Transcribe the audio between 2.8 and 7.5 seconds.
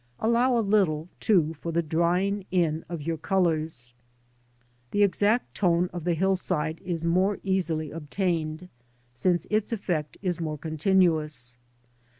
of your colours. The exact tone of the hillside is more